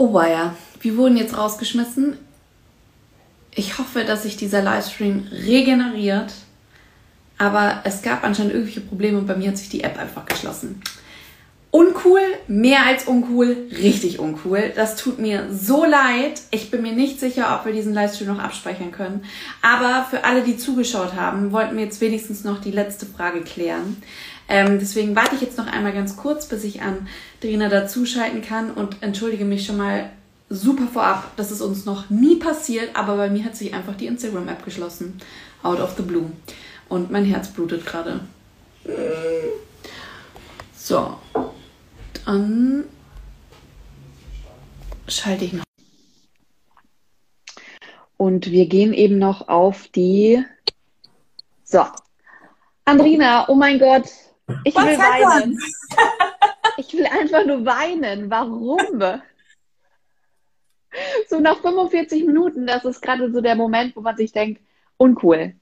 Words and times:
Oh 0.00 0.14
weia, 0.14 0.56
wir 0.80 0.96
wurden 0.96 1.18
jetzt 1.18 1.36
rausgeschmissen. 1.36 2.16
Ich 3.54 3.76
hoffe, 3.76 4.04
dass 4.04 4.22
sich 4.22 4.38
dieser 4.38 4.62
Livestream 4.62 5.28
regeneriert. 5.30 6.32
Aber 7.36 7.82
es 7.84 8.00
gab 8.00 8.24
anscheinend 8.24 8.54
irgendwelche 8.54 8.80
Probleme 8.80 9.18
und 9.18 9.26
bei 9.26 9.36
mir 9.36 9.48
hat 9.48 9.58
sich 9.58 9.68
die 9.68 9.82
App 9.84 9.98
einfach 9.98 10.24
geschlossen. 10.24 10.80
Uncool, 11.70 12.22
mehr 12.48 12.86
als 12.86 13.04
uncool, 13.04 13.54
richtig 13.72 14.18
uncool. 14.18 14.72
Das 14.74 14.96
tut 14.96 15.18
mir 15.18 15.52
so 15.52 15.84
leid. 15.84 16.40
Ich 16.50 16.70
bin 16.70 16.80
mir 16.80 16.92
nicht 16.92 17.20
sicher, 17.20 17.54
ob 17.54 17.66
wir 17.66 17.74
diesen 17.74 17.92
Livestream 17.92 18.28
noch 18.28 18.42
abspeichern 18.42 18.92
können. 18.92 19.26
Aber 19.60 20.06
für 20.08 20.24
alle, 20.24 20.42
die 20.42 20.56
zugeschaut 20.56 21.12
haben, 21.12 21.52
wollten 21.52 21.76
wir 21.76 21.84
jetzt 21.84 22.00
wenigstens 22.00 22.42
noch 22.42 22.58
die 22.58 22.72
letzte 22.72 23.04
Frage 23.04 23.42
klären. 23.42 24.02
Ähm, 24.50 24.80
deswegen 24.80 25.14
warte 25.14 25.36
ich 25.36 25.42
jetzt 25.42 25.56
noch 25.58 25.68
einmal 25.68 25.92
ganz 25.92 26.16
kurz, 26.16 26.46
bis 26.46 26.64
ich 26.64 26.82
an 26.82 27.06
Drina 27.40 27.68
dazuschalten 27.68 28.42
kann 28.42 28.72
und 28.72 28.96
entschuldige 29.00 29.44
mich 29.44 29.64
schon 29.64 29.76
mal 29.76 30.10
super 30.48 30.88
vorab. 30.92 31.30
Das 31.36 31.52
ist 31.52 31.60
uns 31.60 31.86
noch 31.86 32.10
nie 32.10 32.34
passiert, 32.34 32.96
aber 32.96 33.16
bei 33.16 33.30
mir 33.30 33.44
hat 33.44 33.54
sich 33.54 33.72
einfach 33.72 33.94
die 33.94 34.06
Instagram-App 34.06 34.64
geschlossen. 34.64 35.20
Out 35.62 35.78
of 35.78 35.94
the 35.96 36.02
blue. 36.02 36.32
Und 36.88 37.12
mein 37.12 37.24
Herz 37.24 37.46
blutet 37.48 37.86
gerade. 37.86 38.20
So. 40.76 41.16
Dann 42.26 42.84
schalte 45.06 45.44
ich 45.44 45.52
noch. 45.52 45.62
Und 48.16 48.50
wir 48.50 48.66
gehen 48.66 48.92
eben 48.92 49.18
noch 49.18 49.46
auf 49.46 49.86
die. 49.86 50.44
So. 51.62 51.84
Andrina, 52.84 53.48
oh 53.48 53.54
mein 53.54 53.78
Gott, 53.78 54.06
ich 54.64 54.74
will 54.74 54.98
weinen. 54.98 55.58
Ich 56.76 56.94
will 56.94 57.04
einfach 57.04 57.44
nur 57.44 57.66
weinen. 57.66 58.30
Warum? 58.30 59.20
So 61.28 61.40
nach 61.40 61.58
45 61.60 62.24
Minuten, 62.24 62.66
das 62.66 62.86
ist 62.86 63.02
gerade 63.02 63.30
so 63.30 63.42
der 63.42 63.54
Moment, 63.54 63.94
wo 63.96 64.00
man 64.00 64.16
sich 64.16 64.32
denkt, 64.32 64.62
uncool. 64.96 65.54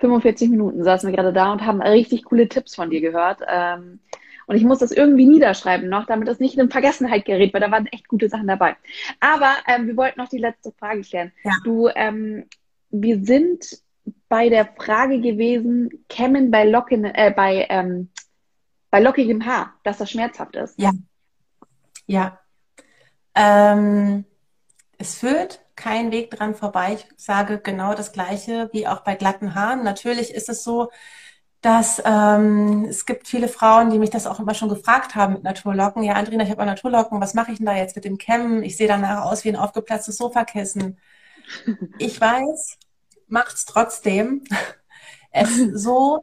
45 0.00 0.50
Minuten 0.50 0.84
saßen 0.84 1.08
wir 1.08 1.16
gerade 1.16 1.32
da 1.32 1.52
und 1.52 1.64
haben 1.64 1.80
richtig 1.80 2.24
coole 2.24 2.48
Tipps 2.48 2.74
von 2.74 2.90
dir 2.90 3.00
gehört. 3.00 3.40
Ähm, 3.48 4.00
und 4.46 4.56
ich 4.56 4.64
muss 4.64 4.80
das 4.80 4.90
irgendwie 4.90 5.26
niederschreiben 5.26 5.88
noch, 5.88 6.06
damit 6.06 6.28
das 6.28 6.40
nicht 6.40 6.58
in 6.58 6.70
Vergessenheit 6.70 7.24
gerät, 7.24 7.54
weil 7.54 7.60
da 7.60 7.70
waren 7.70 7.86
echt 7.86 8.08
gute 8.08 8.28
Sachen 8.28 8.48
dabei. 8.48 8.76
Aber 9.20 9.52
ähm, 9.68 9.86
wir 9.86 9.96
wollten 9.96 10.20
noch 10.20 10.28
die 10.28 10.38
letzte 10.38 10.72
Frage 10.72 11.02
klären. 11.02 11.32
Ja. 11.44 11.52
Du, 11.64 11.88
ähm, 11.94 12.44
wir 12.90 13.24
sind 13.24 13.64
bei 14.28 14.48
der 14.48 14.66
Frage 14.66 15.20
gewesen, 15.20 16.04
kämmen 16.08 16.50
bei 16.50 16.64
Locken, 16.64 17.04
äh, 17.04 17.32
bei, 17.34 17.66
ähm, 17.68 18.08
bei 18.92 19.00
lockigem 19.00 19.46
Haar, 19.46 19.72
dass 19.84 19.96
das 19.96 20.10
schmerzhaft 20.10 20.54
ist. 20.54 20.78
Ja. 20.78 20.92
Ja. 22.06 22.38
Ähm, 23.34 24.26
es 24.98 25.14
führt 25.14 25.60
kein 25.76 26.12
Weg 26.12 26.30
dran 26.30 26.54
vorbei. 26.54 26.98
Ich 26.98 27.08
sage 27.16 27.58
genau 27.58 27.94
das 27.94 28.12
Gleiche 28.12 28.68
wie 28.72 28.86
auch 28.86 29.00
bei 29.00 29.14
glatten 29.14 29.54
Haaren. 29.54 29.82
Natürlich 29.82 30.34
ist 30.34 30.50
es 30.50 30.62
so, 30.62 30.90
dass 31.62 32.02
ähm, 32.04 32.84
es 32.84 33.06
gibt 33.06 33.28
viele 33.28 33.48
Frauen, 33.48 33.88
die 33.88 33.98
mich 33.98 34.10
das 34.10 34.26
auch 34.26 34.38
immer 34.38 34.52
schon 34.52 34.68
gefragt 34.68 35.14
haben 35.14 35.32
mit 35.32 35.42
Naturlocken. 35.42 36.02
Ja, 36.02 36.12
Andrina, 36.12 36.44
ich 36.44 36.50
habe 36.50 36.66
Naturlocken, 36.66 37.18
was 37.18 37.32
mache 37.32 37.52
ich 37.52 37.58
denn 37.58 37.66
da 37.66 37.74
jetzt 37.74 37.96
mit 37.96 38.04
dem 38.04 38.18
Kämmen? 38.18 38.62
Ich 38.62 38.76
sehe 38.76 38.88
danach 38.88 39.24
aus 39.24 39.42
wie 39.44 39.48
ein 39.48 39.56
aufgeplatztes 39.56 40.18
Sofakissen. 40.18 40.98
Ich 41.98 42.20
weiß, 42.20 42.78
macht's 43.26 43.64
trotzdem. 43.64 44.44
Es 45.32 45.58
ist 45.58 45.82
so 45.82 46.22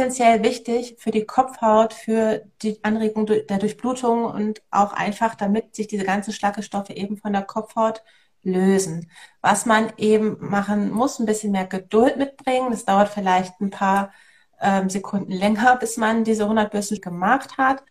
essentiell 0.00 0.42
wichtig 0.42 0.96
für 0.98 1.10
die 1.10 1.26
Kopfhaut, 1.26 1.92
für 1.92 2.42
die 2.62 2.82
Anregung 2.82 3.26
der 3.26 3.58
Durchblutung 3.58 4.24
und 4.24 4.62
auch 4.70 4.94
einfach, 4.94 5.34
damit 5.34 5.76
sich 5.76 5.88
diese 5.88 6.04
ganzen 6.04 6.32
Schlackestoffe 6.32 6.94
eben 6.94 7.18
von 7.18 7.34
der 7.34 7.42
Kopfhaut 7.42 8.02
lösen. 8.42 9.10
Was 9.42 9.66
man 9.66 9.92
eben 9.98 10.38
machen 10.40 10.90
muss, 10.90 11.18
ein 11.18 11.26
bisschen 11.26 11.52
mehr 11.52 11.66
Geduld 11.66 12.16
mitbringen. 12.16 12.70
Das 12.70 12.86
dauert 12.86 13.10
vielleicht 13.10 13.60
ein 13.60 13.68
paar 13.68 14.10
ähm, 14.62 14.88
Sekunden 14.88 15.32
länger, 15.32 15.76
bis 15.76 15.98
man 15.98 16.24
diese 16.24 16.44
100 16.44 16.70
Bürsten 16.70 17.02
gemacht 17.02 17.58
hat. 17.58 17.84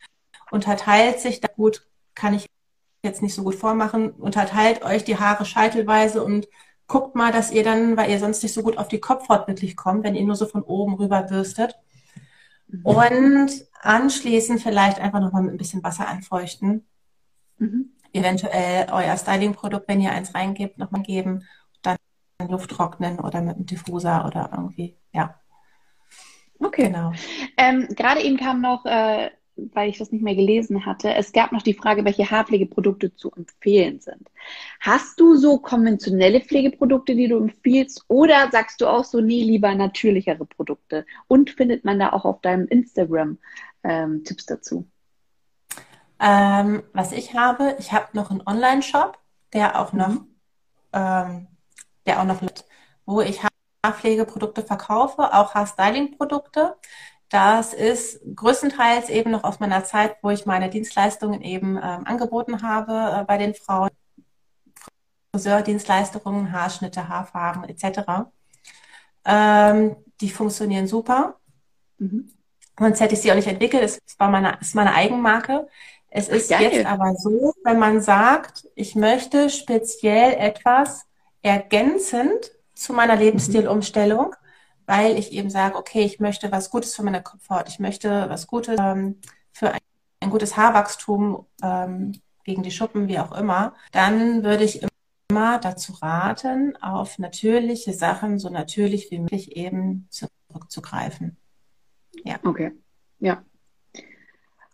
Unterteilt 0.49 1.19
sich 1.19 1.41
da 1.41 1.47
gut, 1.55 1.87
kann 2.15 2.33
ich 2.33 2.47
jetzt 3.03 3.21
nicht 3.21 3.35
so 3.35 3.43
gut 3.43 3.55
vormachen, 3.55 4.09
unterteilt 4.11 4.81
euch 4.83 5.03
die 5.03 5.19
Haare 5.19 5.45
scheitelweise 5.45 6.23
und 6.23 6.47
guckt 6.87 7.15
mal, 7.15 7.31
dass 7.31 7.51
ihr 7.51 7.63
dann, 7.63 7.97
weil 7.97 8.09
ihr 8.09 8.19
sonst 8.19 8.41
nicht 8.41 8.53
so 8.53 8.63
gut 8.63 8.79
auf 8.79 8.87
die 8.87 8.99
Kopfhaut 8.99 9.47
wirklich 9.47 9.77
kommt, 9.77 10.03
wenn 10.03 10.15
ihr 10.15 10.25
nur 10.25 10.35
so 10.35 10.47
von 10.47 10.63
oben 10.63 10.95
rüber 10.95 11.21
bürstet. 11.21 11.75
Mhm. 12.69 12.85
Und 12.85 13.51
anschließend 13.81 14.61
vielleicht 14.61 14.99
einfach 14.99 15.19
nochmal 15.19 15.43
mit 15.43 15.53
ein 15.53 15.57
bisschen 15.57 15.83
Wasser 15.83 16.07
anfeuchten. 16.07 16.85
Mhm. 17.57 17.91
Eventuell 18.13 18.87
euer 18.91 19.17
Styling-Produkt, 19.17 19.87
wenn 19.87 20.01
ihr 20.01 20.11
eins 20.11 20.33
reingebt, 20.33 20.77
nochmal 20.77 21.03
geben. 21.03 21.45
Dann 21.81 21.97
Luft 22.47 22.71
trocknen 22.71 23.19
oder 23.19 23.41
mit 23.41 23.55
einem 23.55 23.65
Diffuser 23.65 24.25
oder 24.25 24.49
irgendwie, 24.53 24.95
ja. 25.13 25.35
Okay. 26.59 26.87
Genau. 26.87 27.13
Ähm, 27.57 27.87
Gerade 27.95 28.21
eben 28.21 28.37
kam 28.37 28.61
noch, 28.61 28.85
äh, 28.85 29.31
weil 29.73 29.89
ich 29.89 29.97
das 29.97 30.11
nicht 30.11 30.23
mehr 30.23 30.35
gelesen 30.35 30.85
hatte, 30.85 31.13
es 31.13 31.31
gab 31.31 31.51
noch 31.51 31.61
die 31.61 31.73
Frage, 31.73 32.05
welche 32.05 32.29
Haarpflegeprodukte 32.29 33.15
zu 33.15 33.31
empfehlen 33.31 33.99
sind. 33.99 34.29
Hast 34.79 35.19
du 35.19 35.35
so 35.35 35.59
konventionelle 35.59 36.41
Pflegeprodukte, 36.41 37.15
die 37.15 37.27
du 37.27 37.37
empfiehlst, 37.37 38.05
oder 38.07 38.49
sagst 38.51 38.81
du 38.81 38.87
auch 38.87 39.03
so, 39.03 39.21
nee, 39.21 39.43
lieber 39.43 39.73
natürlichere 39.75 40.45
Produkte? 40.45 41.05
Und 41.27 41.49
findet 41.51 41.85
man 41.85 41.99
da 41.99 42.13
auch 42.13 42.25
auf 42.25 42.41
deinem 42.41 42.67
Instagram 42.67 43.37
ähm, 43.83 44.23
Tipps 44.23 44.45
dazu? 44.45 44.87
Ähm, 46.19 46.83
was 46.93 47.11
ich 47.11 47.33
habe, 47.33 47.75
ich 47.79 47.93
habe 47.93 48.07
noch 48.13 48.29
einen 48.29 48.41
Online-Shop, 48.45 49.17
der 49.53 49.79
auch 49.79 49.93
noch, 49.93 50.09
mhm. 50.09 50.27
ähm, 50.93 51.47
der 52.05 52.21
auch 52.21 52.25
noch, 52.25 52.41
wo 53.05 53.21
ich 53.21 53.39
Haarpflegeprodukte 53.83 54.63
verkaufe, 54.63 55.33
auch 55.33 55.53
Haarstyling-Produkte. 55.55 56.75
Das 57.29 57.73
ist 57.73 58.19
größtenteils 58.35 59.09
eben 59.09 59.31
noch 59.31 59.43
aus 59.43 59.59
meiner 59.59 59.83
Zeit, 59.83 60.17
wo 60.23 60.31
ich 60.31 60.47
meine 60.47 60.69
Dienstleistungen 60.69 61.41
eben 61.41 61.77
ähm, 61.77 62.05
angeboten 62.05 62.63
habe 62.63 63.21
äh, 63.21 63.23
bei 63.25 63.37
den 63.37 63.53
Frauen. 63.53 63.89
Friseurdienstleistungen, 65.31 66.51
Haarschnitte, 66.51 67.07
Haarfarben 67.07 67.63
etc. 67.65 68.31
Ähm, 69.25 69.95
die 70.21 70.31
funktionieren 70.31 70.87
super. 70.87 71.35
Mhm. 71.99 72.31
Sonst 72.79 72.99
hätte 72.99 73.13
ich 73.13 73.21
sie 73.21 73.31
auch 73.31 73.35
nicht 73.35 73.47
entwickelt. 73.47 73.83
Es 73.83 73.99
war 74.17 74.29
meine, 74.29 74.57
ist 74.59 74.73
meine 74.73 74.95
Eigenmarke. 74.95 75.67
Es 76.09 76.29
ist 76.29 76.49
Geil. 76.49 76.63
jetzt 76.63 76.85
aber 76.87 77.13
so, 77.13 77.53
wenn 77.63 77.77
man 77.77 78.01
sagt, 78.01 78.67
ich 78.73 78.95
möchte 78.95 79.49
speziell 79.51 80.33
etwas 80.33 81.05
ergänzend 81.43 82.51
zu 82.73 82.93
meiner 82.93 83.17
mhm. 83.17 83.21
Weil 84.89 85.19
ich 85.19 85.33
eben 85.33 85.51
sage, 85.51 85.77
okay, 85.77 86.01
ich 86.01 86.19
möchte 86.19 86.51
was 86.51 86.71
Gutes 86.71 86.95
für 86.95 87.03
meine 87.03 87.21
Kopfhaut, 87.21 87.69
ich 87.69 87.77
möchte 87.77 88.27
was 88.27 88.47
Gutes 88.47 88.79
ähm, 88.79 89.21
für 89.53 89.71
ein, 89.71 89.79
ein, 90.19 90.31
gutes 90.31 90.57
Haarwachstum 90.57 91.45
ähm, 91.61 92.19
gegen 92.43 92.63
die 92.63 92.71
Schuppen, 92.71 93.07
wie 93.07 93.19
auch 93.19 93.31
immer, 93.31 93.75
dann 93.91 94.43
würde 94.43 94.63
ich 94.63 94.81
immer 95.29 95.59
dazu 95.59 95.93
raten, 96.01 96.75
auf 96.81 97.19
natürliche 97.19 97.93
Sachen 97.93 98.39
so 98.39 98.49
natürlich 98.49 99.11
wie 99.11 99.19
möglich 99.19 99.55
eben 99.55 100.07
zurückzugreifen. 100.09 101.37
Ja. 102.23 102.39
Okay. 102.43 102.71
Ja. 103.19 103.43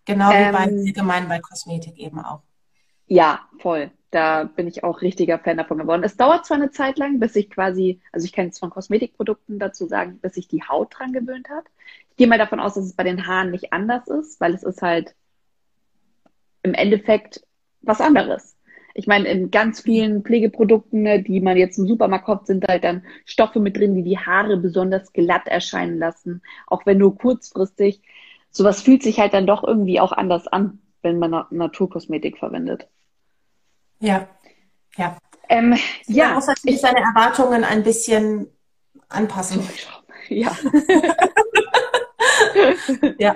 Genau 0.06 0.30
wie 0.30 0.36
ähm, 0.36 0.52
bei 0.54 0.60
allgemein 0.60 1.28
bei 1.28 1.40
Kosmetik 1.40 1.98
eben 1.98 2.22
auch. 2.22 2.42
Ja, 3.08 3.48
voll. 3.60 3.92
Da 4.12 4.46
bin 4.46 4.68
ich 4.68 4.84
auch 4.84 5.02
richtiger 5.02 5.40
Fan 5.40 5.58
davon 5.58 5.78
geworden. 5.78 6.04
Es 6.04 6.16
dauert 6.16 6.46
zwar 6.46 6.58
eine 6.58 6.72
Zeit 6.72 6.98
lang, 6.98 7.20
bis 7.20 7.36
ich 7.36 7.50
quasi, 7.50 8.00
also 8.12 8.26
ich 8.26 8.32
kann 8.32 8.46
jetzt 8.46 8.60
von 8.60 8.70
Kosmetikprodukten 8.70 9.60
dazu 9.60 9.88
sagen, 9.88 10.20
bis 10.22 10.36
sich 10.36 10.48
die 10.48 10.64
Haut 10.64 10.98
dran 10.98 11.12
gewöhnt 11.12 11.50
hat. 11.50 11.66
Ich 12.12 12.16
gehe 12.18 12.28
mal 12.28 12.38
davon 12.38 12.60
aus, 12.60 12.76
dass 12.76 12.86
es 12.86 12.94
bei 12.96 13.04
den 13.04 13.28
Haaren 13.28 13.52
nicht 13.52 13.74
anders 13.74 14.08
ist, 14.08 14.40
weil 14.40 14.54
es 14.54 14.64
ist 14.64 14.82
halt 14.82 15.16
im 16.64 16.74
Endeffekt 16.74 17.42
was 17.82 18.02
anderes. 18.02 18.58
Ich 18.94 19.08
meine, 19.08 19.28
in 19.28 19.52
ganz 19.52 19.82
vielen 19.82 20.24
Pflegeprodukten, 20.24 21.02
ne, 21.02 21.22
die 21.22 21.42
man 21.42 21.58
jetzt 21.58 21.78
im 21.78 21.88
Supermarkt 21.88 22.26
kauft, 22.26 22.48
sind 22.48 22.66
halt 22.68 22.86
dann 22.86 23.04
Stoffe 23.26 23.60
mit 23.60 23.76
drin, 23.78 23.96
die 23.96 24.04
die 24.04 24.18
Haare 24.18 24.56
besonders 24.58 25.12
glatt 25.12 25.48
erscheinen 25.48 26.00
lassen. 26.00 26.42
Auch 26.68 26.86
wenn 26.86 27.00
nur 27.00 27.18
kurzfristig. 27.18 28.02
Sowas 28.52 28.82
fühlt 28.82 29.04
sich 29.04 29.20
halt 29.20 29.34
dann 29.34 29.48
doch 29.48 29.66
irgendwie 29.66 30.00
auch 30.00 30.14
anders 30.14 30.48
an, 30.48 30.80
wenn 31.02 31.20
man 31.20 31.46
Naturkosmetik 31.50 32.38
verwendet. 32.38 32.88
Ja, 34.06 34.28
ja. 34.98 35.18
Ähm, 35.50 35.76
ja, 36.06 36.26
man 36.26 36.36
muss 36.36 36.48
natürlich 36.48 36.80
seine 36.80 37.00
Erwartungen 37.00 37.64
ein 37.64 37.84
bisschen 37.84 38.48
anpassen. 39.10 39.68
Ja. 40.28 40.58
ja. 43.20 43.36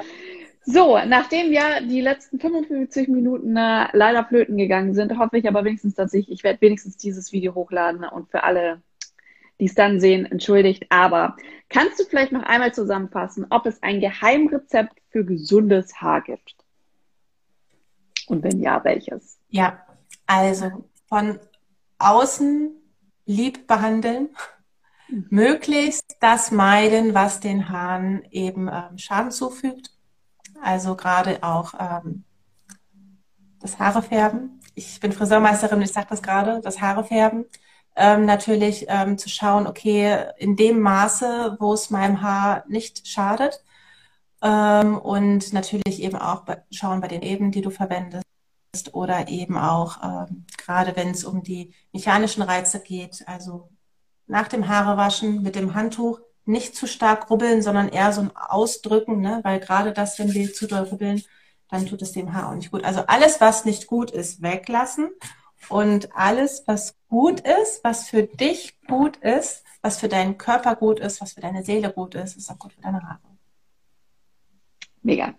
So, 0.66 0.98
nachdem 1.06 1.54
ja 1.54 1.82
die 1.82 2.02
letzten 2.02 2.40
55 2.40 3.10
Minuten 3.10 3.56
äh, 3.56 3.90
leider 3.94 4.26
flöten 4.26 4.58
gegangen 4.58 4.96
sind, 4.96 5.16
hoffe 5.20 5.38
ich 5.38 5.48
aber 5.48 5.64
wenigstens, 5.66 5.94
dass 5.94 6.16
ich, 6.16 6.32
ich 6.32 6.44
werde 6.44 6.62
wenigstens 6.62 6.98
dieses 6.98 7.32
Video 7.32 7.54
hochladen 7.54 8.06
und 8.06 8.32
für 8.32 8.42
alle, 8.42 8.82
die 9.60 9.66
es 9.66 9.76
dann 9.76 10.00
sehen, 10.00 10.26
entschuldigt. 10.26 10.88
Aber 10.90 11.38
kannst 11.70 12.00
du 12.00 12.06
vielleicht 12.06 12.32
noch 12.32 12.42
einmal 12.42 12.74
zusammenfassen, 12.74 13.46
ob 13.52 13.68
es 13.68 13.84
ein 13.84 14.02
Geheimrezept 14.02 14.98
für 15.10 15.24
gesundes 15.24 16.02
Haar 16.02 16.22
gibt? 16.22 16.56
Und 18.26 18.44
wenn 18.44 18.64
ja, 18.64 18.84
welches? 18.84 19.38
Ja, 19.52 19.86
Also 20.30 20.86
von 21.08 21.40
außen 21.98 22.70
lieb 23.26 23.66
behandeln, 23.66 24.30
mhm. 25.10 25.26
möglichst 25.32 26.18
das 26.20 26.52
meiden, 26.52 27.16
was 27.16 27.40
den 27.40 27.70
Haaren 27.70 28.24
eben 28.30 28.68
ähm, 28.68 29.00
Schaden 29.00 29.32
zufügt. 29.32 29.90
Also 30.62 30.96
gerade 30.96 31.42
auch 31.42 31.74
ähm, 31.80 32.26
das 33.60 33.80
Haarefärben. 33.80 34.62
Ich 34.76 35.00
bin 35.00 35.14
Friseurmeisterin 35.14 35.80
und 35.80 35.84
ich 35.84 35.94
sage 35.94 36.08
das 36.12 36.22
gerade, 36.22 36.62
das 36.62 36.80
Haarefärben. 36.80 37.46
Ähm, 37.96 38.26
natürlich 38.26 38.86
ähm, 38.88 39.18
zu 39.18 39.30
schauen, 39.30 39.66
okay, 39.66 40.26
in 40.38 40.56
dem 40.56 40.80
Maße, 40.80 41.58
wo 41.60 41.74
es 41.74 41.90
meinem 41.90 42.22
Haar 42.22 42.66
nicht 42.68 43.08
schadet. 43.08 43.64
Ähm, 44.44 44.96
und 45.00 45.54
natürlich 45.54 46.04
eben 46.04 46.18
auch 46.18 46.42
bei, 46.42 46.62
schauen 46.70 47.02
bei 47.02 47.08
den 47.08 47.24
Eben, 47.24 47.52
die 47.52 47.62
du 47.62 47.72
verwendest 47.72 48.29
oder 48.94 49.28
eben 49.28 49.58
auch 49.58 49.98
ähm, 50.04 50.46
gerade 50.58 50.96
wenn 50.96 51.12
es 51.12 51.24
um 51.24 51.44
die 51.44 51.74
mechanischen 51.92 52.44
Reize 52.44 52.80
geht, 52.80 53.28
also 53.28 53.70
nach 54.28 54.48
dem 54.48 54.68
Haarewaschen 54.68 55.42
mit 55.42 55.56
dem 55.56 55.74
Handtuch 55.74 56.20
nicht 56.46 56.76
zu 56.76 56.88
stark 56.88 57.30
rubbeln, 57.30 57.62
sondern 57.62 57.90
eher 57.90 58.12
so 58.14 58.22
ein 58.22 58.36
Ausdrücken, 58.36 59.22
ne? 59.22 59.40
weil 59.44 59.60
gerade 59.60 59.92
das, 59.92 60.20
wenn 60.20 60.34
wir 60.34 60.54
zu 60.54 60.68
doll 60.68 60.84
rubbeln, 60.84 61.24
dann 61.70 61.86
tut 61.86 62.02
es 62.02 62.12
dem 62.12 62.34
Haar 62.34 62.50
auch 62.50 62.56
nicht 62.56 62.72
gut. 62.72 62.84
Also 62.84 63.02
alles, 63.08 63.42
was 63.42 63.66
nicht 63.66 63.88
gut 63.88 64.12
ist, 64.12 64.42
weglassen 64.42 65.10
und 65.68 66.16
alles, 66.16 66.64
was 66.66 66.96
gut 67.08 67.42
ist, 67.42 67.84
was 67.84 68.08
für 68.08 68.24
dich 68.24 68.80
gut 68.88 69.18
ist, 69.18 69.64
was 69.82 70.00
für 70.00 70.10
deinen 70.10 70.38
Körper 70.38 70.76
gut 70.76 71.00
ist, 71.00 71.22
was 71.22 71.34
für 71.34 71.42
deine 71.42 71.64
Seele 71.64 71.92
gut 71.92 72.16
ist, 72.16 72.38
ist 72.38 72.50
auch 72.50 72.58
gut 72.58 72.74
für 72.74 72.82
deine 72.82 73.02
Haare. 73.02 73.20
Mega. 75.02 75.34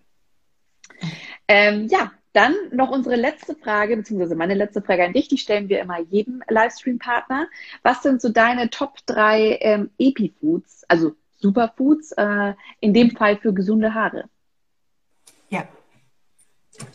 Ähm, 1.48 1.88
ja, 1.88 2.12
dann 2.32 2.54
noch 2.70 2.90
unsere 2.90 3.16
letzte 3.16 3.54
Frage, 3.54 3.96
beziehungsweise 3.96 4.36
meine 4.36 4.54
letzte 4.54 4.82
Frage 4.82 5.04
an 5.04 5.12
dich, 5.12 5.28
die 5.28 5.38
stellen 5.38 5.68
wir 5.68 5.80
immer 5.80 5.98
jedem 5.98 6.42
Livestream-Partner. 6.48 7.48
Was 7.82 8.02
sind 8.02 8.22
so 8.22 8.28
deine 8.28 8.70
Top 8.70 8.98
3 9.06 9.58
ähm, 9.60 9.90
Epi-Foods, 9.98 10.84
also 10.88 11.12
Superfoods, 11.38 12.12
äh, 12.12 12.54
in 12.80 12.94
dem 12.94 13.10
Fall 13.10 13.36
für 13.36 13.52
gesunde 13.52 13.94
Haare? 13.94 14.28
Ja. 15.48 15.66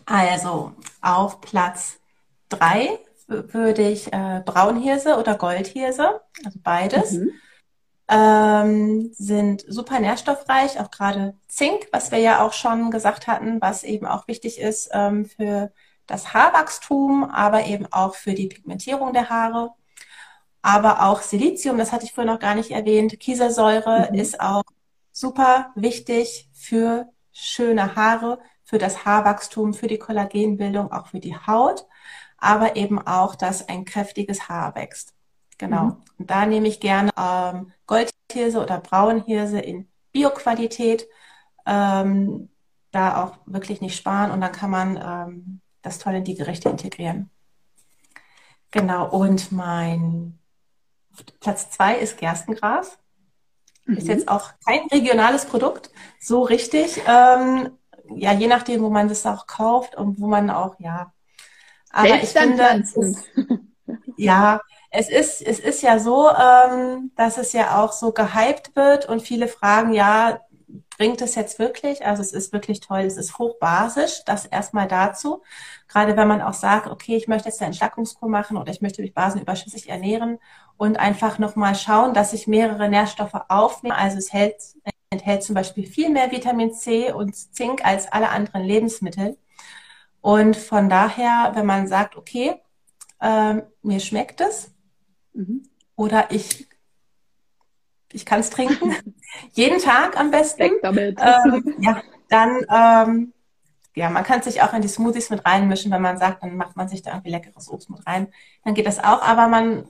Also 0.06 0.74
auf 1.02 1.42
Platz 1.42 2.00
3 2.50 3.00
würde 3.28 3.90
ich 3.90 4.14
äh, 4.14 4.42
Braunhirse 4.46 5.18
oder 5.18 5.36
Goldhirse, 5.36 6.22
also 6.44 6.60
beides. 6.64 7.12
Mhm 7.14 7.32
ähm, 8.08 9.12
sind 9.14 9.66
super 9.68 10.00
nährstoffreich, 10.00 10.80
auch 10.80 10.92
gerade 10.92 11.36
Zink, 11.48 11.88
was 11.92 12.12
wir 12.12 12.20
ja 12.20 12.46
auch 12.46 12.54
schon 12.54 12.92
gesagt 12.92 13.28
hatten, 13.28 13.62
was 13.62 13.84
eben 13.84 14.06
auch 14.06 14.28
wichtig 14.28 14.60
ist 14.60 14.90
ähm, 14.94 15.26
für 15.26 15.72
das 16.06 16.34
Haarwachstum, 16.34 17.24
aber 17.24 17.66
eben 17.66 17.88
auch 17.92 18.16
für 18.16 18.34
die 18.34 18.48
Pigmentierung 18.48 19.14
der 19.14 19.30
Haare. 19.30 19.72
Aber 20.62 21.04
auch 21.04 21.22
Silizium, 21.22 21.78
das 21.78 21.92
hatte 21.92 22.06
ich 22.06 22.14
vorhin 22.14 22.32
noch 22.34 22.40
gar 22.40 22.56
nicht 22.56 22.72
erwähnt. 22.72 23.20
Kieselsäure 23.20 24.10
mhm. 24.12 24.20
ist 24.20 24.40
auch 24.40 24.64
super 25.12 25.72
wichtig 25.76 26.50
für 26.54 27.08
schöne 27.32 27.96
Haare, 27.96 28.40
für 28.64 28.78
das 28.78 29.06
Haarwachstum, 29.06 29.74
für 29.74 29.88
die 29.88 30.00
Kollagenbildung, 30.00 30.92
auch 30.92 31.08
für 31.08 31.20
die 31.20 31.36
Haut, 31.36 31.86
aber 32.38 32.76
eben 32.76 33.00
auch, 33.06 33.36
dass 33.36 33.68
ein 33.68 33.86
kräftiges 33.86 34.50
Haar 34.50 34.76
wächst. 34.76 35.14
Genau. 35.58 35.84
Mhm. 35.84 36.04
Und 36.18 36.30
da 36.32 36.46
nehme 36.46 36.68
ich 36.68 36.80
gerne 36.80 37.12
ähm, 37.18 37.72
Goldhirse 37.88 38.62
oder 38.62 38.80
Braunhirse 38.80 39.60
in 39.60 39.88
Bioqualität. 40.12 41.08
Ähm, 41.66 42.50
da 42.96 43.24
auch 43.24 43.38
wirklich 43.46 43.82
nicht 43.82 43.98
sparen 43.98 44.32
und 44.32 44.40
dann 44.42 44.54
kann 44.54 44.70
man 44.70 44.98
ähm, 44.98 45.62
das 45.82 46.00
toll 46.00 46.16
in 46.16 46.24
die 46.24 46.36
Gerichte 46.36 46.70
integrieren. 46.70 47.30
Genau. 48.72 49.10
Und 49.10 49.52
mein 49.52 50.40
Platz 51.40 51.70
zwei 51.72 51.98
ist 51.98 52.18
Gerstengras. 52.18 52.98
Mhm. 53.86 53.98
Ist 53.98 54.08
jetzt 54.08 54.28
auch 54.28 54.52
kein 54.66 54.88
regionales 54.92 55.46
Produkt, 55.46 55.92
so 56.20 56.42
richtig. 56.42 57.02
Ähm, 57.06 57.78
ja, 58.16 58.34
je 58.34 58.48
nachdem, 58.48 58.82
wo 58.82 58.90
man 58.90 59.10
das 59.10 59.26
auch 59.26 59.46
kauft 59.46 59.96
und 59.96 60.20
wo 60.20 60.28
man 60.28 60.50
auch, 60.50 60.80
ja. 60.80 61.12
Aber 61.92 62.16
ich 62.22 62.30
finde, 62.30 62.84
ist, 62.98 63.24
ja, 64.18 64.62
es 64.96 65.10
ist, 65.10 65.42
es 65.42 65.60
ist 65.60 65.82
ja 65.82 66.00
so, 66.00 66.30
ähm, 66.30 67.12
dass 67.16 67.38
es 67.38 67.54
ja 67.54 67.84
auch 67.84 67.92
so 67.92 68.12
gehypt 68.14 68.76
wird 68.76 69.08
und 69.08 69.22
viele 69.22 69.48
fragen, 69.48 69.94
ja, 69.94 70.40
bringt 70.98 71.22
es 71.22 71.36
jetzt 71.36 71.60
wirklich? 71.60 72.06
Also 72.06 72.22
es 72.22 72.32
ist 72.32 72.54
wirklich 72.54 72.80
toll, 72.80 73.02
es 73.02 73.18
ist 73.18 73.38
hochbasisch, 73.38 74.24
das 74.26 74.46
erstmal 74.46 74.88
dazu. 74.88 75.44
Gerade 75.90 76.16
wenn 76.16 76.28
man 76.28 76.42
auch 76.42 76.54
sagt, 76.54 76.88
okay, 76.88 77.18
ich 77.18 77.28
möchte 77.28 77.50
jetzt 77.50 77.60
eine 77.60 77.68
Entschlackungskur 77.68 78.30
machen 78.30 78.58
oder 78.58 78.72
ich 78.72 78.82
möchte 78.82 79.02
mich 79.02 79.14
basenüberschüssig 79.14 79.90
ernähren 79.90 80.40
und 80.78 80.98
einfach 80.98 81.40
nochmal 81.40 81.76
schauen, 81.76 82.14
dass 82.14 82.34
ich 82.34 82.48
mehrere 82.48 82.88
Nährstoffe 82.88 83.36
aufnehme. 83.50 83.98
Also 83.98 84.18
es 84.18 84.32
hält, 84.32 84.56
enthält 85.10 85.44
zum 85.44 85.56
Beispiel 85.56 85.86
viel 85.86 86.10
mehr 86.10 86.32
Vitamin 86.32 86.74
C 86.74 87.12
und 87.12 87.36
Zink 87.36 87.86
als 87.86 88.12
alle 88.12 88.30
anderen 88.30 88.64
Lebensmittel. 88.64 89.38
Und 90.22 90.56
von 90.56 90.90
daher, 90.90 91.52
wenn 91.56 91.66
man 91.66 91.88
sagt, 91.88 92.16
okay, 92.16 92.62
ähm, 93.22 93.64
mir 93.82 94.00
schmeckt 94.00 94.42
es, 94.42 94.75
Mhm. 95.36 95.64
Oder 95.96 96.32
ich, 96.32 96.68
ich 98.12 98.26
kann 98.26 98.40
es 98.40 98.50
trinken. 98.50 98.96
Jeden 99.52 99.80
Tag 99.80 100.20
am 100.20 100.32
besten. 100.32 100.60
Weg 100.60 100.82
damit. 100.82 101.20
Ähm, 101.20 101.76
ja, 101.80 102.02
dann, 102.30 102.66
ähm, 102.74 103.34
ja, 103.96 104.10
man 104.10 104.24
kann 104.24 104.42
sich 104.42 104.62
auch 104.62 104.74
in 104.74 104.82
die 104.82 104.88
Smoothies 104.88 105.30
mit 105.30 105.46
reinmischen, 105.46 105.92
wenn 105.92 106.02
man 106.02 106.18
sagt, 106.18 106.44
dann 106.44 106.58
macht 106.58 106.76
man 106.76 106.88
sich 106.88 107.02
da 107.02 107.12
irgendwie 107.12 107.32
leckeres 107.32 107.70
Obst 107.70 107.90
mit 107.90 108.06
rein. 108.06 108.28
Dann 108.64 108.74
geht 108.74 108.88
das 108.88 109.00
auch. 109.00 109.22
Aber 109.22 109.48
man, 109.48 109.88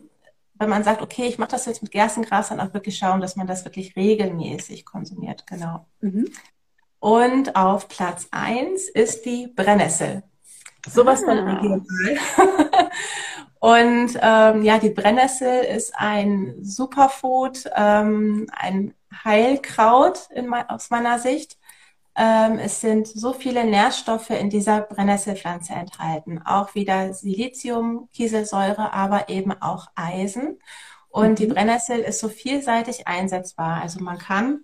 wenn 0.56 0.70
man 0.70 0.84
sagt, 0.84 1.02
okay, 1.02 1.26
ich 1.26 1.38
mache 1.38 1.52
das 1.52 1.66
jetzt 1.66 1.82
mit 1.82 1.92
Gerstengras, 1.92 2.50
dann 2.50 2.60
auch 2.60 2.74
wirklich 2.74 2.98
schauen, 2.98 3.22
dass 3.22 3.36
man 3.36 3.48
das 3.48 3.66
wirklich 3.66 3.96
regelmäßig 3.96 4.86
konsumiert. 4.86 5.48
Genau. 5.48 5.88
Mhm. 6.02 6.30
Und 7.00 7.56
auf 7.56 7.88
Platz 7.88 8.28
eins 8.32 8.90
ist 8.90 9.26
die 9.26 9.48
Brennnessel. 9.48 10.24
Sowas 10.88 11.24
ah. 11.24 11.26
von 11.26 11.40
regional. 11.40 11.82
Und 13.66 14.20
ähm, 14.22 14.62
ja, 14.62 14.78
die 14.78 14.92
Brennnessel 14.92 15.64
ist 15.64 15.96
ein 15.96 16.54
Superfood, 16.62 17.64
ähm, 17.76 18.46
ein 18.56 18.94
Heilkraut 19.24 20.30
in, 20.36 20.54
aus 20.54 20.92
meiner 20.92 21.18
Sicht. 21.18 21.58
Ähm, 22.16 22.60
es 22.60 22.82
sind 22.82 23.08
so 23.08 23.34
viele 23.34 23.66
Nährstoffe 23.66 24.30
in 24.30 24.52
dieser 24.52 24.82
Brennnesselpflanze 24.82 25.74
enthalten. 25.74 26.44
Auch 26.46 26.76
wieder 26.76 27.16
Silizium, 27.16 28.08
Kieselsäure, 28.14 28.94
aber 28.94 29.30
eben 29.30 29.52
auch 29.60 29.88
Eisen. 29.96 30.60
Und 31.10 31.32
mhm. 31.32 31.36
die 31.36 31.48
Brennnessel 31.48 32.02
ist 32.02 32.20
so 32.20 32.30
vielseitig 32.30 33.08
einsetzbar. 33.08 33.82
Also 33.82 34.00
man 34.00 34.20
kann 34.20 34.60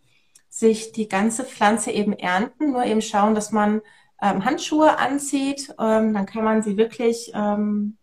sich 0.47 0.91
die 0.91 1.09
ganze 1.09 1.43
Pflanze 1.43 1.89
eben 1.89 2.13
ernten, 2.13 2.73
nur 2.73 2.85
eben 2.85 3.01
schauen, 3.01 3.33
dass 3.33 3.51
man 3.51 3.81
ähm, 4.21 4.45
Handschuhe 4.45 4.99
anzieht. 4.99 5.73
Ähm, 5.79 6.13
dann 6.13 6.27
kann 6.27 6.43
man 6.43 6.61
sie 6.61 6.77
wirklich 6.77 7.31
ähm, 7.33 7.97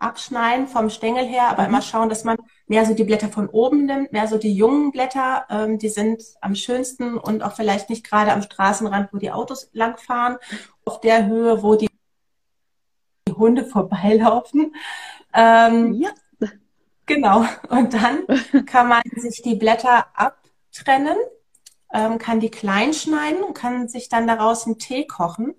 abschneiden 0.00 0.66
vom 0.66 0.90
Stängel 0.90 1.26
her, 1.26 1.48
aber 1.48 1.62
mhm. 1.62 1.68
immer 1.68 1.82
schauen, 1.82 2.08
dass 2.08 2.24
man 2.24 2.36
mehr 2.66 2.86
so 2.86 2.94
die 2.94 3.04
Blätter 3.04 3.28
von 3.28 3.48
oben 3.48 3.86
nimmt, 3.86 4.12
mehr 4.12 4.26
so 4.26 4.38
die 4.38 4.54
jungen 4.54 4.90
Blätter, 4.90 5.46
ähm, 5.50 5.78
die 5.78 5.88
sind 5.88 6.22
am 6.40 6.54
schönsten 6.54 7.18
und 7.18 7.42
auch 7.42 7.52
vielleicht 7.52 7.90
nicht 7.90 8.08
gerade 8.08 8.32
am 8.32 8.42
Straßenrand, 8.42 9.12
wo 9.12 9.18
die 9.18 9.30
Autos 9.30 9.68
langfahren, 9.72 10.38
auf 10.84 11.00
der 11.00 11.26
Höhe, 11.26 11.62
wo 11.62 11.76
die 11.76 11.88
Hunde 13.28 13.64
vorbeilaufen. 13.64 14.74
Ähm, 15.34 15.94
ja. 15.94 16.10
Genau. 17.06 17.44
Und 17.68 17.92
dann 17.92 18.26
kann 18.66 18.88
man 18.88 19.02
sich 19.16 19.42
die 19.42 19.56
Blätter 19.56 20.06
abtrennen, 20.14 21.16
ähm, 21.92 22.18
kann 22.18 22.38
die 22.38 22.50
klein 22.50 22.94
schneiden 22.94 23.42
und 23.42 23.54
kann 23.54 23.88
sich 23.88 24.08
dann 24.08 24.28
daraus 24.28 24.64
einen 24.64 24.78
Tee 24.78 25.06
kochen. 25.06 25.56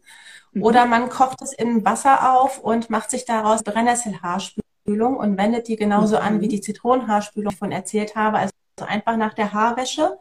Mhm. 0.51 0.63
Oder 0.63 0.85
man 0.85 1.09
kocht 1.09 1.41
es 1.41 1.53
in 1.53 1.85
Wasser 1.85 2.33
auf 2.33 2.59
und 2.59 2.89
macht 2.89 3.09
sich 3.09 3.25
daraus 3.25 3.63
Brennnesselhaarspülung 3.63 5.17
und 5.17 5.37
wendet 5.37 5.67
die 5.67 5.75
genauso 5.75 6.17
mhm. 6.17 6.21
an 6.23 6.41
wie 6.41 6.47
die 6.47 6.61
Zitronenhaarspülung, 6.61 7.49
die 7.49 7.53
ich 7.53 7.59
von 7.59 7.71
erzählt 7.71 8.15
habe. 8.15 8.37
Also 8.39 8.51
einfach 8.85 9.17
nach 9.17 9.33
der 9.33 9.53
Haarwäsche, 9.53 10.17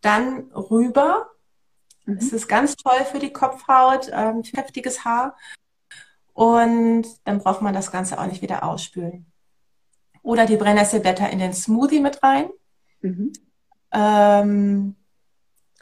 dann 0.00 0.50
rüber. 0.52 1.30
Mhm. 2.04 2.18
Es 2.18 2.32
ist 2.32 2.48
ganz 2.48 2.76
toll 2.76 3.04
für 3.10 3.18
die 3.18 3.32
Kopfhaut, 3.32 4.10
ähm, 4.12 4.42
kräftiges 4.42 5.04
Haar. 5.04 5.36
Und 6.32 7.06
dann 7.24 7.38
braucht 7.38 7.62
man 7.62 7.74
das 7.74 7.90
Ganze 7.90 8.20
auch 8.20 8.26
nicht 8.26 8.42
wieder 8.42 8.62
ausspülen. 8.62 9.26
Oder 10.22 10.44
die 10.44 10.56
Brennnesselblätter 10.56 11.30
in 11.30 11.38
den 11.38 11.54
Smoothie 11.54 12.00
mit 12.00 12.22
rein. 12.22 12.50
Mhm. 13.00 13.32
Ähm, 13.92 14.96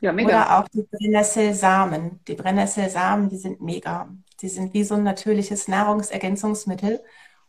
ja, 0.05 0.13
mega. 0.13 0.29
Oder 0.29 0.59
auch 0.59 0.69
die 0.69 0.83
Brennnesselsamen. 0.83 2.21
Die 2.29 2.35
Brennnesselsamen, 2.35 3.29
die 3.31 3.39
sind 3.39 3.61
mega. 3.61 4.09
Die 4.43 4.49
sind 4.49 4.75
wie 4.75 4.85
so 4.85 4.95
ein 4.95 5.03
natürliches 5.03 5.67
Nahrungsergänzungsmittel. 5.67 7.03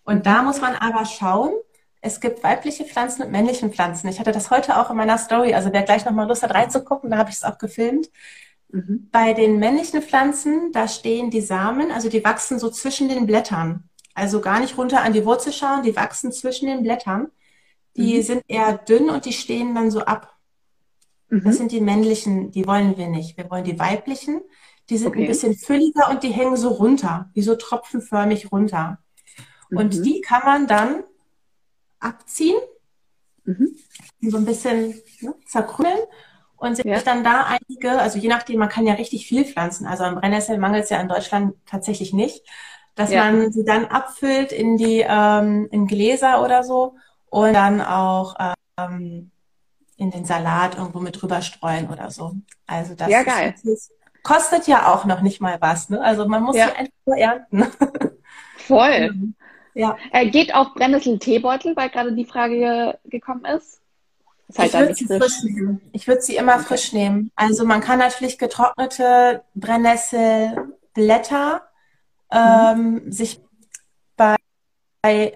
Und 0.04 0.26
da 0.26 0.42
muss 0.42 0.62
man 0.62 0.76
aber 0.76 1.06
schauen, 1.06 1.52
es 2.00 2.22
gibt 2.22 2.44
weibliche 2.44 2.86
Pflanzen 2.86 3.24
und 3.24 3.32
männliche 3.32 3.68
Pflanzen. 3.70 4.08
Ich 4.08 4.20
hatte 4.20 4.32
das 4.32 4.52
heute 4.52 4.78
auch 4.78 4.90
in 4.90 4.96
meiner 4.96 5.18
Story. 5.18 5.54
Also 5.54 5.74
wer 5.74 5.84
gleich 5.84 6.06
nochmal 6.06 6.28
Lust 6.28 6.44
hat 6.44 6.54
reinzugucken, 6.54 7.10
da 7.10 7.18
habe 7.18 7.30
ich 7.30 7.36
es 7.36 7.44
auch 7.44 7.58
gefilmt. 7.58 8.10
Mhm. 8.70 9.10
Bei 9.12 9.34
den 9.34 9.60
männlichen 9.60 10.02
Pflanzen, 10.02 10.72
da 10.72 10.88
stehen 10.88 11.32
die 11.32 11.42
Samen, 11.42 11.92
also 11.92 12.08
die 12.08 12.24
wachsen 12.24 12.60
so 12.60 12.70
zwischen 12.70 13.10
den 13.10 13.26
Blättern. 13.26 13.90
Also 14.14 14.40
gar 14.40 14.62
nicht 14.62 14.78
runter 14.78 15.02
an 15.02 15.12
die 15.12 15.26
Wurzel 15.26 15.52
schauen, 15.52 15.84
die 15.84 15.96
wachsen 15.96 16.32
zwischen 16.32 16.68
den 16.68 16.84
Blättern. 16.84 17.28
Die 17.98 18.18
mhm. 18.18 18.22
sind 18.22 18.44
eher 18.48 18.78
dünn 18.78 19.10
und 19.10 19.26
die 19.26 19.34
stehen 19.34 19.76
dann 19.76 19.92
so 19.92 20.02
ab. 20.02 20.35
Mhm. 21.36 21.44
Das 21.44 21.58
sind 21.58 21.72
die 21.72 21.82
männlichen, 21.82 22.52
die 22.52 22.66
wollen 22.66 22.98
wir 22.98 23.08
nicht. 23.08 23.36
Wir 23.38 23.50
wollen 23.50 23.66
die 23.66 23.78
weiblichen. 23.78 24.42
Die 24.90 24.98
sind 24.98 25.10
okay. 25.10 25.22
ein 25.22 25.28
bisschen 25.28 25.56
fülliger 25.56 26.10
und 26.10 26.24
die 26.24 26.30
hängen 26.30 26.56
so 26.56 26.70
runter, 26.70 27.30
wie 27.34 27.42
so 27.42 27.56
tropfenförmig 27.56 28.52
runter. 28.52 29.00
Mhm. 29.70 29.78
Und 29.78 30.06
die 30.06 30.22
kann 30.22 30.44
man 30.46 30.68
dann 30.68 31.04
abziehen, 32.00 32.58
mhm. 33.44 33.76
so 34.22 34.38
ein 34.38 34.46
bisschen 34.46 34.94
ne, 35.20 35.36
zerkrümmeln 35.46 36.00
und 36.56 36.78
sich 36.78 36.86
ja. 36.86 37.02
dann 37.02 37.24
da 37.24 37.46
einige, 37.48 38.00
also 38.00 38.18
je 38.18 38.30
nachdem, 38.30 38.60
man 38.60 38.70
kann 38.70 38.88
ja 38.88 38.94
richtig 38.94 39.28
viel 39.28 39.44
pflanzen. 39.44 39.88
Also 39.88 40.06
am 40.06 40.16
Brennnessel 40.16 40.58
mangelt 40.58 40.86
es 40.86 40.90
ja 40.90 41.02
in 41.02 41.10
Deutschland 41.10 41.56
tatsächlich 41.66 42.14
nicht, 42.14 42.46
dass 42.94 43.12
ja. 43.12 43.26
man 43.26 43.52
sie 43.52 43.66
dann 43.66 43.86
abfüllt 43.86 44.54
in 44.54 44.78
die 44.78 45.04
ähm, 45.06 45.68
in 45.72 45.88
Gläser 45.88 46.42
oder 46.44 46.64
so 46.64 46.96
und 47.30 47.54
dann 47.54 47.82
auch 47.82 48.36
ähm, 48.78 49.32
in 49.98 50.12
den 50.12 50.26
Salat 50.26 50.78
irgendwo 50.78 51.00
mit 51.00 51.22
drüber 51.22 51.42
streuen 51.42 51.90
oder 51.90 52.12
so. 52.12 52.36
Also 52.68 52.96
das 52.96 53.10
ja, 53.10 53.24
geil. 53.24 53.56
Ist, 53.64 53.92
kostet 54.24 54.68
ja 54.68 54.94
auch 54.94 55.06
noch 55.06 55.22
nicht 55.22 55.40
mal 55.40 55.58
was. 55.62 55.90
Ne? 55.90 56.02
Also 56.02 56.28
man 56.28 56.44
muss 56.44 56.56
ja. 56.56 56.68
sie 56.68 56.76
einfach 56.76 56.94
nur 57.06 57.18
ernten. 57.18 57.64
Voll. 58.58 59.14
Ja. 59.78 59.98
Äh, 60.14 60.30
geht 60.30 60.56
auch 60.56 60.74
Brennnessel-Teebeutel, 60.74 61.76
weil 61.76 61.90
gerade 61.90 62.14
die 62.14 62.24
Frage 62.24 62.98
gekommen 63.04 63.44
ist? 63.44 63.82
ist 64.48 64.58
halt 64.58 64.74
ich 64.74 64.80
würde 64.80 64.96
sie 64.96 65.06
frisch. 65.06 65.20
frisch 65.20 65.44
nehmen. 65.44 65.82
Ich 65.92 66.08
würde 66.08 66.22
sie 66.22 66.38
immer 66.38 66.56
okay. 66.56 66.64
frisch 66.64 66.94
nehmen. 66.94 67.30
Also 67.36 67.66
man 67.66 67.82
kann 67.82 68.00
natürlich 68.00 68.38
getrocknete 68.38 69.44
Brennnesselblätter 69.54 71.64
ähm, 72.32 72.92
mhm. 72.92 73.12
sich 73.12 73.42
bei, 74.16 74.38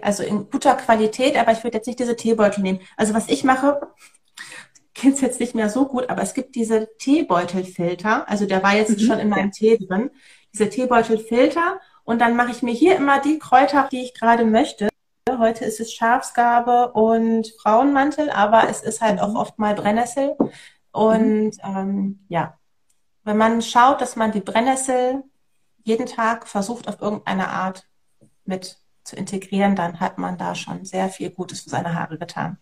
also 0.02 0.22
in 0.22 0.48
guter 0.50 0.74
Qualität, 0.74 1.36
aber 1.36 1.52
ich 1.52 1.62
würde 1.62 1.76
jetzt 1.76 1.86
nicht 1.86 2.00
diese 2.00 2.16
Teebeutel 2.16 2.62
nehmen. 2.62 2.80
Also 2.96 3.12
was 3.14 3.28
ich 3.28 3.44
mache, 3.44 3.78
kenne 4.94 5.14
es 5.14 5.20
jetzt 5.20 5.40
nicht 5.40 5.54
mehr 5.54 5.68
so 5.68 5.86
gut, 5.86 6.10
aber 6.10 6.22
es 6.22 6.34
gibt 6.34 6.54
diese 6.54 6.88
Teebeutelfilter. 6.98 8.28
Also 8.28 8.46
der 8.46 8.62
war 8.62 8.74
jetzt 8.74 8.98
mhm. 8.98 9.04
schon 9.04 9.18
in 9.18 9.28
meinem 9.28 9.50
Tee 9.50 9.78
drin. 9.78 10.10
Diese 10.52 10.68
Teebeutelfilter. 10.68 11.80
Und 12.04 12.20
dann 12.20 12.36
mache 12.36 12.50
ich 12.50 12.62
mir 12.62 12.74
hier 12.74 12.96
immer 12.96 13.20
die 13.20 13.38
Kräuter, 13.38 13.88
die 13.90 14.02
ich 14.02 14.14
gerade 14.14 14.44
möchte. 14.44 14.88
Heute 15.38 15.64
ist 15.64 15.80
es 15.80 15.92
Schafsgabe 15.92 16.92
und 16.92 17.52
Frauenmantel, 17.62 18.30
aber 18.30 18.68
es 18.68 18.82
ist 18.82 19.00
halt 19.00 19.20
auch 19.20 19.34
oft 19.34 19.58
mal 19.58 19.74
Brennnessel. 19.74 20.36
Und 20.92 21.52
ähm, 21.62 22.24
ja, 22.28 22.58
wenn 23.22 23.36
man 23.36 23.62
schaut, 23.62 24.00
dass 24.00 24.16
man 24.16 24.32
die 24.32 24.40
Brennnessel 24.40 25.22
jeden 25.84 26.06
Tag 26.06 26.48
versucht, 26.48 26.88
auf 26.88 27.00
irgendeine 27.00 27.48
Art 27.48 27.86
mit 28.44 28.78
zu 29.04 29.16
integrieren, 29.16 29.76
dann 29.76 30.00
hat 30.00 30.18
man 30.18 30.36
da 30.36 30.54
schon 30.54 30.84
sehr 30.84 31.08
viel 31.08 31.30
Gutes 31.30 31.62
für 31.62 31.70
seine 31.70 31.94
Haare 31.94 32.18
getan. 32.18 32.58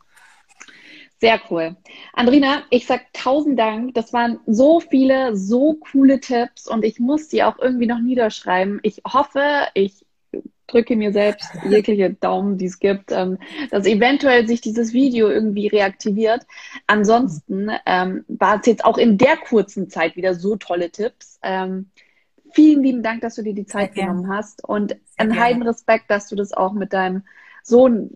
Sehr 1.21 1.41
cool. 1.51 1.77
Andrina, 2.13 2.63
ich 2.71 2.87
sag 2.87 3.13
tausend 3.13 3.59
Dank. 3.59 3.95
Das 3.95 4.13
waren 4.13 4.39
so 4.47 4.79
viele, 4.79 5.37
so 5.37 5.75
coole 5.75 6.21
Tipps 6.21 6.69
und 6.69 6.85
ich 6.85 7.01
muss 7.01 7.29
die 7.29 7.43
auch 7.43 7.59
irgendwie 7.59 7.87
noch 7.87 7.99
niederschreiben. 7.99 8.79
Ich 8.85 9.03
hoffe, 9.05 9.67
ich 9.75 10.05
drücke 10.69 10.95
mir 10.95 11.13
selbst 11.13 11.51
jegliche 11.69 12.15
Daumen, 12.15 12.57
die 12.57 12.67
es 12.67 12.79
gibt, 12.79 13.11
ähm, 13.11 13.39
dass 13.71 13.87
eventuell 13.87 14.47
sich 14.47 14.61
dieses 14.61 14.93
Video 14.93 15.29
irgendwie 15.29 15.67
reaktiviert. 15.67 16.47
Ansonsten 16.87 17.69
ähm, 17.85 18.25
war 18.29 18.61
es 18.61 18.67
jetzt 18.67 18.85
auch 18.85 18.99
in 18.99 19.19
der 19.19 19.37
kurzen 19.39 19.91
Zeit 19.91 20.15
wieder 20.15 20.35
so 20.35 20.55
tolle 20.55 20.91
Tipps. 20.91 21.41
Ähm, 21.43 21.91
vielen 22.53 22.85
lieben 22.85 23.03
Dank, 23.03 23.23
dass 23.23 23.35
du 23.35 23.43
dir 23.43 23.55
die 23.55 23.67
Zeit 23.67 23.95
genommen 23.95 24.29
hast 24.29 24.63
und 24.65 24.97
ein 25.17 25.39
Heidenrespekt, 25.39 26.11
dass 26.11 26.29
du 26.29 26.37
das 26.37 26.53
auch 26.53 26.73
mit 26.73 26.93
deinem 26.93 27.25
Sohn 27.65 28.13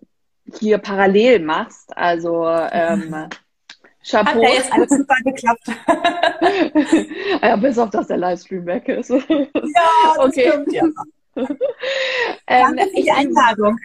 hier 0.59 0.77
parallel 0.77 1.39
machst. 1.39 1.95
Also 1.95 2.47
ähm, 2.47 3.29
Chapeau. 4.05 4.31
Hat 4.35 4.41
ja 4.41 4.49
jetzt 4.49 4.71
alles 4.71 4.89
super 4.89 5.15
geklappt. 5.23 5.67
ja, 7.41 7.55
bis 7.55 7.77
auf, 7.77 7.89
dass 7.89 8.07
der 8.07 8.17
Livestream 8.17 8.65
weg 8.65 8.87
ist. 8.89 9.09
ja, 9.09 9.19
das 9.21 10.17
okay. 10.19 10.49
stimmt, 10.49 10.73
ja. 10.73 10.83
ähm, 12.45 12.75
Danke 12.77 12.89
für 12.89 13.01
die 13.01 13.11
Einladung. 13.11 13.79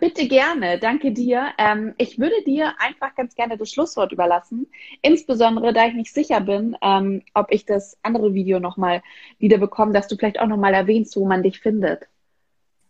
Bitte 0.00 0.28
gerne, 0.28 0.78
danke 0.78 1.12
dir. 1.12 1.48
Ähm, 1.56 1.94
ich 1.96 2.18
würde 2.18 2.42
dir 2.44 2.74
einfach 2.78 3.14
ganz 3.14 3.34
gerne 3.34 3.56
das 3.56 3.70
Schlusswort 3.70 4.12
überlassen, 4.12 4.66
insbesondere 5.00 5.72
da 5.72 5.86
ich 5.86 5.94
nicht 5.94 6.12
sicher 6.12 6.42
bin, 6.42 6.76
ähm, 6.82 7.22
ob 7.32 7.46
ich 7.50 7.64
das 7.64 7.96
andere 8.02 8.34
Video 8.34 8.60
nochmal 8.60 9.02
wieder 9.38 9.56
bekomme, 9.56 9.92
dass 9.92 10.08
du 10.08 10.16
vielleicht 10.16 10.40
auch 10.40 10.46
nochmal 10.46 10.74
erwähnst, 10.74 11.16
wo 11.16 11.26
man 11.26 11.42
dich 11.42 11.60
findet. 11.60 12.06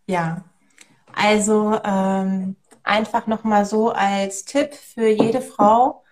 Ja, 0.07 0.43
also 1.15 1.79
ähm, 1.83 2.57
einfach 2.83 3.27
nochmal 3.27 3.65
so 3.65 3.91
als 3.91 4.45
Tipp 4.45 4.73
für 4.73 5.07
jede 5.07 5.41
Frau, 5.41 6.03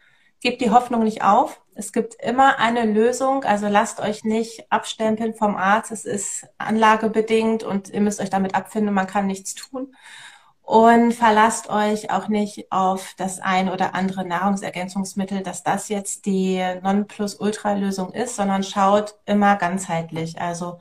gebt 0.42 0.62
die 0.62 0.72
Hoffnung 0.72 1.04
nicht 1.04 1.24
auf. 1.24 1.62
Es 1.76 1.94
gibt 1.94 2.16
immer 2.16 2.60
eine 2.60 2.86
Lösung, 2.86 3.44
also 3.44 3.68
lasst 3.68 4.00
euch 4.02 4.24
nicht 4.24 4.72
abstempeln 4.72 5.34
vom 5.34 5.56
Arzt. 5.56 5.92
Es 5.92 6.06
ist 6.06 6.48
anlagebedingt 6.58 7.64
und 7.64 7.90
ihr 7.90 8.02
müsst 8.02 8.20
euch 8.22 8.30
damit 8.30 8.56
abfinden, 8.56 8.94
man 8.94 9.08
kann 9.08 9.28
nichts 9.28 9.56
tun. 9.56 9.96
Und 10.62 11.14
verlasst 11.14 11.70
euch 11.70 12.12
auch 12.12 12.28
nicht 12.28 12.72
auf 12.72 13.16
das 13.18 13.40
ein 13.40 13.70
oder 13.70 13.96
andere 13.96 14.24
Nahrungsergänzungsmittel, 14.24 15.42
dass 15.42 15.64
das 15.64 15.90
jetzt 15.90 16.28
die 16.28 16.64
Nonplusultra-Lösung 16.84 18.14
ist, 18.14 18.36
sondern 18.36 18.62
schaut 18.64 19.16
immer 19.26 19.56
ganzheitlich. 19.56 20.40
Also 20.40 20.80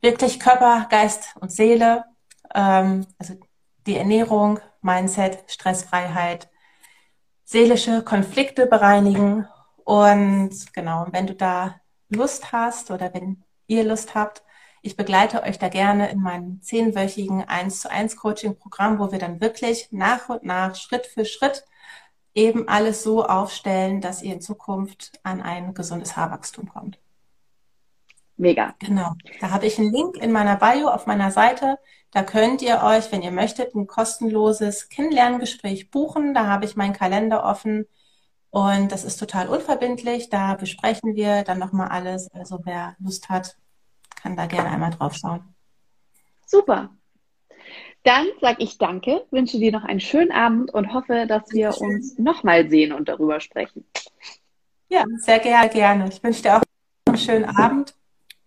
wirklich 0.00 0.40
Körper, 0.40 0.86
Geist 0.88 1.36
und 1.40 1.52
Seele, 1.52 2.04
ähm, 2.54 3.06
also 3.18 3.34
die 3.86 3.96
Ernährung, 3.96 4.60
Mindset, 4.88 5.44
Stressfreiheit, 5.48 6.48
seelische 7.44 8.02
Konflikte 8.02 8.66
bereinigen. 8.66 9.46
Und 9.84 10.72
genau, 10.72 11.06
wenn 11.10 11.26
du 11.26 11.34
da 11.34 11.78
Lust 12.08 12.52
hast 12.52 12.90
oder 12.90 13.12
wenn 13.12 13.44
ihr 13.66 13.84
Lust 13.84 14.14
habt, 14.14 14.42
ich 14.80 14.96
begleite 14.96 15.42
euch 15.42 15.58
da 15.58 15.68
gerne 15.68 16.08
in 16.10 16.20
meinem 16.20 16.62
zehnwöchigen 16.62 17.46
1 17.46 17.80
zu 17.80 17.90
1 17.90 18.16
Coaching 18.16 18.56
Programm, 18.58 18.98
wo 18.98 19.12
wir 19.12 19.18
dann 19.18 19.42
wirklich 19.42 19.88
nach 19.90 20.30
und 20.30 20.44
nach, 20.44 20.74
Schritt 20.74 21.04
für 21.06 21.26
Schritt 21.26 21.66
eben 22.34 22.66
alles 22.68 23.02
so 23.02 23.26
aufstellen, 23.26 24.00
dass 24.00 24.22
ihr 24.22 24.32
in 24.32 24.40
Zukunft 24.40 25.20
an 25.22 25.42
ein 25.42 25.74
gesundes 25.74 26.16
Haarwachstum 26.16 26.68
kommt. 26.68 26.98
Mega. 28.38 28.74
Genau. 28.78 29.14
Da 29.40 29.50
habe 29.50 29.66
ich 29.66 29.78
einen 29.78 29.92
Link 29.92 30.16
in 30.16 30.30
meiner 30.30 30.56
Bio 30.56 30.88
auf 30.88 31.06
meiner 31.06 31.32
Seite. 31.32 31.78
Da 32.12 32.22
könnt 32.22 32.62
ihr 32.62 32.82
euch, 32.84 33.10
wenn 33.12 33.20
ihr 33.20 33.32
möchtet, 33.32 33.74
ein 33.74 33.88
kostenloses 33.88 34.88
Kennenlerngespräch 34.88 35.90
buchen. 35.90 36.34
Da 36.34 36.46
habe 36.46 36.64
ich 36.64 36.76
meinen 36.76 36.92
Kalender 36.92 37.44
offen 37.44 37.86
und 38.50 38.92
das 38.92 39.04
ist 39.04 39.18
total 39.18 39.48
unverbindlich. 39.48 40.30
Da 40.30 40.54
besprechen 40.54 41.16
wir 41.16 41.42
dann 41.42 41.58
nochmal 41.58 41.88
alles. 41.88 42.30
Also 42.32 42.60
wer 42.62 42.94
Lust 43.00 43.28
hat, 43.28 43.56
kann 44.22 44.36
da 44.36 44.46
gerne 44.46 44.70
einmal 44.70 44.90
drauf 44.90 45.14
schauen. 45.14 45.54
Super. 46.46 46.90
Dann 48.04 48.26
sage 48.40 48.62
ich 48.62 48.78
danke, 48.78 49.26
wünsche 49.32 49.58
dir 49.58 49.72
noch 49.72 49.84
einen 49.84 50.00
schönen 50.00 50.30
Abend 50.30 50.72
und 50.72 50.94
hoffe, 50.94 51.26
dass 51.26 51.50
wir 51.50 51.70
Dankeschön. 51.70 51.88
uns 51.88 52.18
nochmal 52.18 52.70
sehen 52.70 52.92
und 52.92 53.08
darüber 53.08 53.40
sprechen. 53.40 53.84
Ja, 54.88 55.04
sehr 55.16 55.40
gerne, 55.40 55.68
gerne. 55.68 56.08
Ich 56.08 56.22
wünsche 56.22 56.42
dir 56.42 56.56
auch 56.56 56.62
einen 57.06 57.18
schönen 57.18 57.44
Abend 57.44 57.97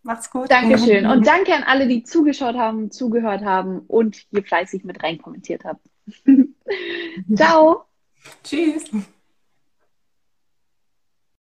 Macht's 0.04 0.30
gut. 0.32 0.50
Dankeschön. 0.50 1.06
Und 1.06 1.28
danke 1.28 1.54
an 1.54 1.64
alle, 1.64 1.88
die 1.88 2.04
zugeschaut 2.04 2.56
haben, 2.56 2.92
zugehört 2.92 3.44
haben 3.44 3.80
und 3.80 4.16
hier 4.32 4.44
fleißig 4.44 4.84
mit 4.84 5.04
rein 5.04 5.22
kommentiert 5.22 5.64
haben. 5.64 5.80
Ciao. 7.36 7.86
Tschüss. 8.44 8.86